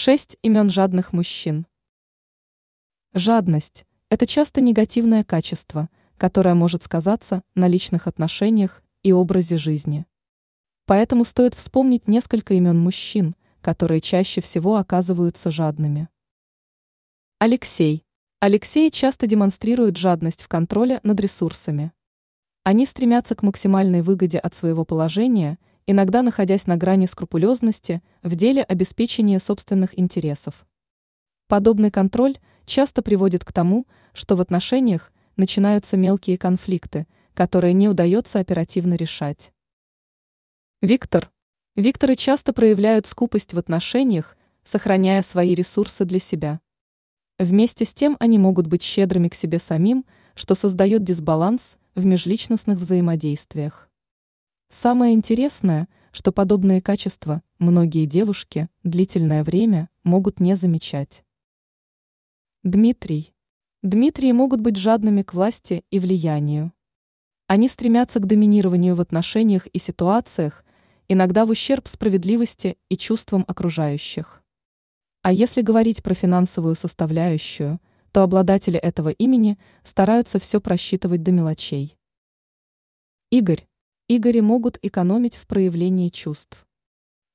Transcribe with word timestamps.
Шесть 0.00 0.38
имен 0.42 0.70
жадных 0.70 1.12
мужчин. 1.12 1.66
Жадность– 3.14 3.84
это 4.10 4.28
часто 4.28 4.60
негативное 4.60 5.24
качество, 5.24 5.88
которое 6.18 6.54
может 6.54 6.84
сказаться 6.84 7.42
на 7.56 7.66
личных 7.66 8.06
отношениях 8.06 8.84
и 9.02 9.10
образе 9.10 9.56
жизни. 9.56 10.06
Поэтому 10.86 11.24
стоит 11.24 11.54
вспомнить 11.54 12.06
несколько 12.06 12.54
имен 12.54 12.78
мужчин, 12.78 13.34
которые 13.60 14.00
чаще 14.00 14.40
всего 14.40 14.76
оказываются 14.76 15.50
жадными. 15.50 16.08
Алексей. 17.40 18.04
Алексей 18.38 18.92
часто 18.92 19.26
демонстрирует 19.26 19.96
жадность 19.96 20.42
в 20.42 20.48
контроле 20.48 21.00
над 21.02 21.18
ресурсами. 21.18 21.90
Они 22.62 22.86
стремятся 22.86 23.34
к 23.34 23.42
максимальной 23.42 24.02
выгоде 24.02 24.38
от 24.38 24.54
своего 24.54 24.84
положения– 24.84 25.58
иногда 25.88 26.22
находясь 26.22 26.66
на 26.66 26.76
грани 26.76 27.06
скрупулезности 27.06 28.02
в 28.22 28.36
деле 28.36 28.62
обеспечения 28.62 29.38
собственных 29.38 29.98
интересов. 29.98 30.66
Подобный 31.46 31.90
контроль 31.90 32.36
часто 32.66 33.00
приводит 33.00 33.42
к 33.42 33.54
тому, 33.54 33.86
что 34.12 34.36
в 34.36 34.42
отношениях 34.42 35.10
начинаются 35.38 35.96
мелкие 35.96 36.36
конфликты, 36.36 37.06
которые 37.32 37.72
не 37.72 37.88
удается 37.88 38.38
оперативно 38.38 38.94
решать. 38.94 39.50
Виктор. 40.82 41.30
Викторы 41.74 42.16
часто 42.16 42.52
проявляют 42.52 43.06
скупость 43.06 43.54
в 43.54 43.58
отношениях, 43.58 44.36
сохраняя 44.64 45.22
свои 45.22 45.54
ресурсы 45.54 46.04
для 46.04 46.18
себя. 46.18 46.60
Вместе 47.38 47.86
с 47.86 47.94
тем 47.94 48.18
они 48.20 48.38
могут 48.38 48.66
быть 48.66 48.82
щедрыми 48.82 49.28
к 49.28 49.34
себе 49.34 49.58
самим, 49.58 50.04
что 50.34 50.54
создает 50.54 51.02
дисбаланс 51.02 51.78
в 51.94 52.04
межличностных 52.04 52.76
взаимодействиях. 52.76 53.87
Самое 54.70 55.14
интересное, 55.14 55.88
что 56.12 56.30
подобные 56.30 56.82
качества 56.82 57.42
многие 57.58 58.04
девушки 58.04 58.68
длительное 58.82 59.42
время 59.42 59.88
могут 60.04 60.40
не 60.40 60.56
замечать. 60.56 61.24
Дмитрий. 62.64 63.32
Дмитрии 63.82 64.30
могут 64.32 64.60
быть 64.60 64.76
жадными 64.76 65.22
к 65.22 65.32
власти 65.32 65.84
и 65.90 65.98
влиянию. 65.98 66.72
Они 67.46 67.66
стремятся 67.68 68.20
к 68.20 68.26
доминированию 68.26 68.94
в 68.94 69.00
отношениях 69.00 69.66
и 69.68 69.78
ситуациях, 69.78 70.66
иногда 71.08 71.46
в 71.46 71.50
ущерб 71.50 71.88
справедливости 71.88 72.76
и 72.90 72.96
чувствам 72.98 73.44
окружающих. 73.48 74.42
А 75.22 75.32
если 75.32 75.62
говорить 75.62 76.02
про 76.02 76.12
финансовую 76.12 76.74
составляющую, 76.74 77.80
то 78.12 78.22
обладатели 78.22 78.78
этого 78.78 79.08
имени 79.08 79.58
стараются 79.82 80.38
все 80.38 80.60
просчитывать 80.60 81.22
до 81.22 81.32
мелочей. 81.32 81.96
Игорь. 83.30 83.66
Игори 84.10 84.40
могут 84.40 84.78
экономить 84.80 85.36
в 85.36 85.46
проявлении 85.46 86.08
чувств. 86.08 86.66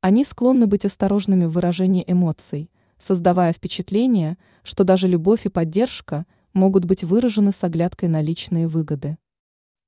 Они 0.00 0.24
склонны 0.24 0.66
быть 0.66 0.84
осторожными 0.84 1.44
в 1.44 1.52
выражении 1.52 2.02
эмоций, 2.04 2.72
создавая 2.98 3.52
впечатление, 3.52 4.36
что 4.64 4.82
даже 4.82 5.06
любовь 5.06 5.46
и 5.46 5.48
поддержка 5.48 6.26
могут 6.54 6.84
быть 6.84 7.04
выражены 7.04 7.52
с 7.52 7.62
оглядкой 7.62 8.08
на 8.08 8.20
личные 8.20 8.66
выгоды. 8.66 9.16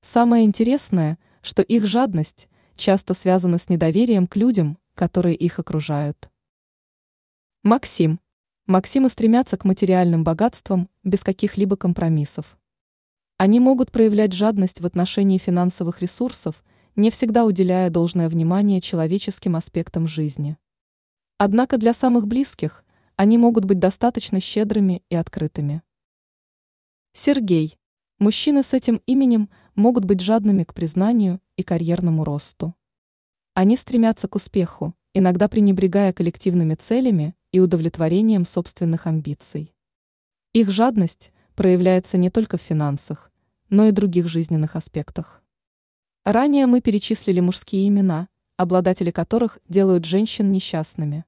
Самое 0.02 0.44
интересное, 0.44 1.18
что 1.42 1.62
их 1.62 1.84
жадность 1.84 2.48
часто 2.76 3.14
связана 3.14 3.58
с 3.58 3.68
недоверием 3.68 4.28
к 4.28 4.36
людям, 4.36 4.78
которые 4.94 5.34
их 5.34 5.58
окружают. 5.58 6.30
Максим. 7.64 8.20
Максимы 8.66 9.08
стремятся 9.08 9.56
к 9.56 9.64
материальным 9.64 10.22
богатствам 10.22 10.88
без 11.02 11.24
каких-либо 11.24 11.76
компромиссов. 11.76 12.56
Они 13.36 13.60
могут 13.60 13.92
проявлять 13.92 14.32
жадность 14.32 14.80
в 14.80 14.86
отношении 14.86 15.38
финансовых 15.38 16.02
ресурсов, 16.02 16.64
не 16.98 17.10
всегда 17.10 17.44
уделяя 17.44 17.90
должное 17.90 18.28
внимание 18.28 18.80
человеческим 18.80 19.54
аспектам 19.54 20.08
жизни. 20.08 20.58
Однако 21.36 21.78
для 21.78 21.94
самых 21.94 22.26
близких 22.26 22.84
они 23.14 23.38
могут 23.38 23.64
быть 23.64 23.78
достаточно 23.78 24.40
щедрыми 24.40 25.04
и 25.08 25.14
открытыми. 25.14 25.82
Сергей. 27.12 27.78
Мужчины 28.18 28.64
с 28.64 28.74
этим 28.74 29.00
именем 29.06 29.48
могут 29.76 30.06
быть 30.06 30.18
жадными 30.18 30.64
к 30.64 30.74
признанию 30.74 31.40
и 31.56 31.62
карьерному 31.62 32.24
росту. 32.24 32.74
Они 33.54 33.76
стремятся 33.76 34.26
к 34.26 34.34
успеху, 34.34 34.92
иногда 35.14 35.46
пренебрегая 35.46 36.12
коллективными 36.12 36.74
целями 36.74 37.36
и 37.52 37.60
удовлетворением 37.60 38.44
собственных 38.44 39.06
амбиций. 39.06 39.72
Их 40.52 40.72
жадность 40.72 41.30
проявляется 41.54 42.18
не 42.18 42.28
только 42.28 42.58
в 42.58 42.62
финансах, 42.62 43.30
но 43.68 43.84
и 43.84 43.92
других 43.92 44.26
жизненных 44.26 44.74
аспектах. 44.74 45.44
Ранее 46.30 46.66
мы 46.66 46.82
перечислили 46.82 47.40
мужские 47.40 47.88
имена, 47.88 48.28
обладатели 48.58 49.10
которых 49.10 49.60
делают 49.66 50.04
женщин 50.04 50.52
несчастными. 50.52 51.24